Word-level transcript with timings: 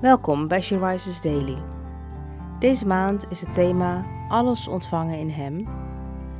Welkom 0.00 0.48
bij 0.48 0.60
She 0.60 0.78
Rises 0.78 1.20
Daily. 1.20 1.56
Deze 2.58 2.86
maand 2.86 3.26
is 3.30 3.40
het 3.40 3.54
thema 3.54 4.06
Alles 4.28 4.68
ontvangen 4.68 5.18
in 5.18 5.30
Hem. 5.30 5.68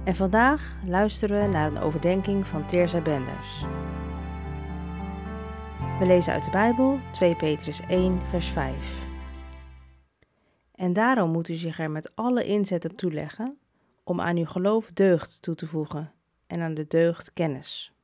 En 0.04 0.14
vandaag 0.14 0.76
luisteren 0.84 1.42
we 1.42 1.48
naar 1.48 1.70
een 1.70 1.78
overdenking 1.78 2.46
van 2.46 2.66
Teerza 2.66 3.00
Benders. 3.00 3.64
We 5.98 6.06
lezen 6.06 6.32
uit 6.32 6.44
de 6.44 6.50
Bijbel 6.50 6.98
2 7.10 7.36
Petrus 7.36 7.80
1, 7.88 8.20
vers 8.28 8.48
5. 8.48 9.06
En 10.74 10.92
daarom 10.92 11.30
moet 11.30 11.48
u 11.48 11.54
zich 11.54 11.78
er 11.78 11.90
met 11.90 12.12
alle 12.14 12.44
inzet 12.44 12.84
op 12.84 12.96
toeleggen 12.96 13.58
om 14.04 14.20
aan 14.20 14.36
uw 14.36 14.46
geloof 14.46 14.90
deugd 14.92 15.42
toe 15.42 15.54
te 15.54 15.66
voegen 15.66 16.12
en 16.46 16.60
aan 16.60 16.74
de 16.74 16.86
deugd 16.86 17.32
kennis. 17.32 17.95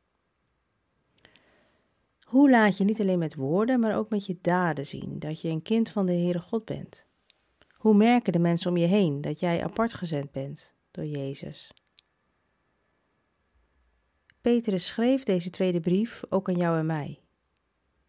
Hoe 2.32 2.50
laat 2.50 2.76
je 2.76 2.84
niet 2.84 3.00
alleen 3.00 3.18
met 3.18 3.34
woorden, 3.34 3.80
maar 3.80 3.96
ook 3.96 4.10
met 4.10 4.26
je 4.26 4.38
daden 4.40 4.86
zien 4.86 5.18
dat 5.18 5.40
je 5.40 5.48
een 5.48 5.62
kind 5.62 5.90
van 5.90 6.06
de 6.06 6.12
Heere 6.12 6.40
God 6.40 6.64
bent? 6.64 7.06
Hoe 7.72 7.94
merken 7.94 8.32
de 8.32 8.38
mensen 8.38 8.70
om 8.70 8.76
je 8.76 8.86
heen 8.86 9.20
dat 9.20 9.40
jij 9.40 9.64
apart 9.64 9.94
gezet 9.94 10.30
bent 10.30 10.74
door 10.90 11.04
Jezus? 11.04 11.70
Petrus 14.40 14.86
schreef 14.86 15.22
deze 15.22 15.50
tweede 15.50 15.80
brief 15.80 16.22
ook 16.28 16.48
aan 16.48 16.56
jou 16.56 16.78
en 16.78 16.86
mij, 16.86 17.20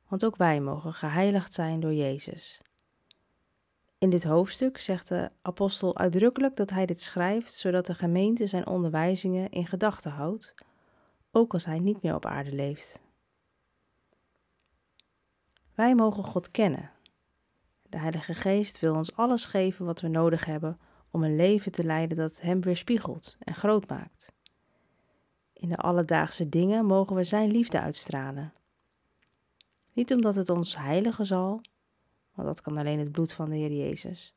want 0.08 0.26
ook 0.26 0.36
wij 0.36 0.60
mogen 0.60 0.94
geheiligd 0.94 1.54
zijn 1.54 1.80
door 1.80 1.94
Jezus. 1.94 2.62
In 3.98 4.10
dit 4.10 4.24
hoofdstuk 4.24 4.78
zegt 4.78 5.08
de 5.08 5.32
apostel 5.42 5.98
uitdrukkelijk 5.98 6.56
dat 6.56 6.70
hij 6.70 6.86
dit 6.86 7.02
schrijft 7.02 7.54
zodat 7.54 7.86
de 7.86 7.96
gemeente 7.96 8.48
zijn 8.48 8.68
onderwijzingen 8.68 9.50
in 9.50 9.68
gedachten 9.68 10.12
houdt, 10.12 10.54
ook 11.32 11.54
als 11.54 11.66
hij 11.66 11.80
niet 11.80 12.02
meer 12.02 12.16
op 12.16 12.26
aarde 12.26 12.54
leeft. 12.54 13.03
Wij 15.76 15.96
mogen 15.96 16.24
God 16.24 16.52
kennen. 16.52 16.92
De 17.90 17.98
Heilige 17.98 18.34
Geest 18.34 18.80
wil 18.80 18.96
ons 18.96 19.16
alles 19.16 19.46
geven 19.46 19.86
wat 19.86 20.02
we 20.02 20.08
nodig 20.08 20.46
hebben 20.46 20.80
om 21.12 21.24
een 21.24 21.36
leven 21.36 21.72
te 21.72 21.84
leiden 21.84 22.18
dat 22.18 22.42
Hem 22.42 22.62
weerspiegelt 22.62 23.38
en 23.40 23.56
groot 23.56 23.90
maakt. 23.90 24.34
In 25.54 25.70
de 25.70 25.78
alledaagse 25.78 26.50
dingen 26.50 26.86
mogen 26.86 27.16
we 27.16 27.24
Zijn 27.24 27.52
liefde 27.52 27.80
uitstralen. 27.80 28.54
Niet 29.94 30.14
omdat 30.14 30.36
het 30.36 30.50
ons 30.50 30.78
heiligen 30.78 31.26
zal, 31.26 31.62
want 32.34 32.48
dat 32.48 32.62
kan 32.62 32.78
alleen 32.78 33.00
het 33.00 33.12
bloed 33.12 33.34
van 33.34 33.50
de 33.50 33.56
Heer 33.56 33.74
Jezus. 33.74 34.36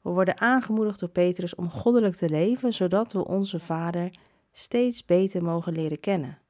We 0.00 0.10
worden 0.10 0.40
aangemoedigd 0.40 1.00
door 1.00 1.08
Petrus 1.08 1.54
om 1.54 1.70
goddelijk 1.70 2.14
te 2.14 2.28
leven, 2.28 2.72
zodat 2.72 3.12
we 3.12 3.26
onze 3.26 3.60
Vader 3.60 4.18
steeds 4.52 5.04
beter 5.04 5.44
mogen 5.44 5.72
leren 5.72 6.00
kennen. 6.00 6.41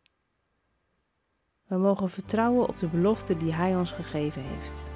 We 1.72 1.78
mogen 1.78 2.10
vertrouwen 2.10 2.68
op 2.68 2.76
de 2.76 2.86
belofte 2.86 3.36
die 3.36 3.52
Hij 3.52 3.76
ons 3.76 3.90
gegeven 3.90 4.42
heeft. 4.42 4.86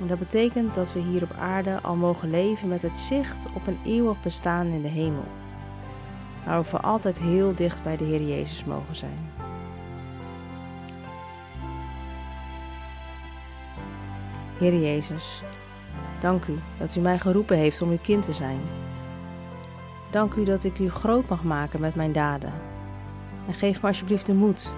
En 0.00 0.06
dat 0.06 0.18
betekent 0.18 0.74
dat 0.74 0.92
we 0.92 1.00
hier 1.00 1.22
op 1.22 1.32
aarde 1.38 1.80
al 1.82 1.94
mogen 1.94 2.30
leven 2.30 2.68
met 2.68 2.82
het 2.82 2.98
zicht 2.98 3.46
op 3.54 3.66
een 3.66 3.78
eeuwig 3.84 4.22
bestaan 4.22 4.66
in 4.66 4.82
de 4.82 4.88
hemel, 4.88 5.24
waar 6.46 6.58
we 6.58 6.64
voor 6.64 6.80
altijd 6.80 7.18
heel 7.18 7.54
dicht 7.54 7.82
bij 7.82 7.96
de 7.96 8.04
Heer 8.04 8.22
Jezus 8.22 8.64
mogen 8.64 8.96
zijn. 8.96 9.30
Heer 14.58 14.80
Jezus, 14.80 15.42
dank 16.20 16.44
u 16.46 16.58
dat 16.78 16.94
u 16.94 17.00
mij 17.00 17.18
geroepen 17.18 17.56
heeft 17.56 17.82
om 17.82 17.90
uw 17.90 17.98
kind 18.02 18.24
te 18.24 18.32
zijn. 18.32 18.60
Dank 20.10 20.34
u 20.34 20.44
dat 20.44 20.64
ik 20.64 20.78
u 20.78 20.90
groot 20.90 21.28
mag 21.28 21.42
maken 21.42 21.80
met 21.80 21.94
mijn 21.94 22.12
daden. 22.12 22.52
En 23.46 23.54
geef 23.54 23.82
me 23.82 23.88
alsjeblieft 23.88 24.26
de 24.26 24.34
moed 24.34 24.72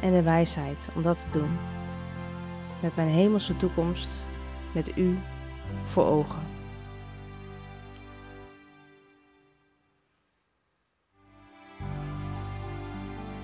en 0.00 0.12
de 0.12 0.22
wijsheid 0.22 0.88
om 0.94 1.02
dat 1.02 1.22
te 1.22 1.38
doen. 1.38 1.58
Met 2.80 2.96
mijn 2.96 3.08
hemelse 3.08 3.56
toekomst, 3.56 4.24
met 4.72 4.96
u 4.96 5.18
voor 5.86 6.04
ogen. 6.04 6.40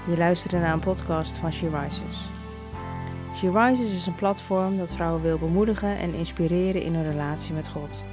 Je 0.08 0.16
luistert 0.16 0.52
naar 0.52 0.72
een 0.72 0.80
podcast 0.80 1.36
van 1.36 1.52
She 1.52 1.68
Rises. 1.68 2.24
She 3.36 3.50
Rises 3.50 3.94
is 3.94 4.06
een 4.06 4.14
platform 4.14 4.76
dat 4.76 4.94
vrouwen 4.94 5.22
wil 5.22 5.38
bemoedigen 5.38 5.96
en 5.96 6.14
inspireren 6.14 6.82
in 6.82 6.94
hun 6.94 7.10
relatie 7.10 7.54
met 7.54 7.68
God. 7.68 8.04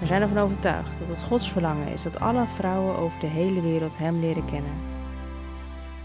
We 0.00 0.06
zijn 0.06 0.22
ervan 0.22 0.38
overtuigd 0.38 0.98
dat 0.98 1.08
het 1.08 1.22
Gods 1.22 1.52
verlangen 1.52 1.88
is 1.88 2.02
dat 2.02 2.20
alle 2.20 2.44
vrouwen 2.56 2.98
over 2.98 3.20
de 3.20 3.26
hele 3.26 3.60
wereld 3.60 3.98
Hem 3.98 4.20
leren 4.20 4.44
kennen 4.44 5.01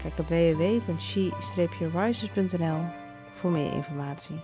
Kijk 0.02 0.18
op 0.18 0.28
www.she-rises.nl 0.28 2.80
voor 3.32 3.50
meer 3.50 3.72
informatie. 3.72 4.40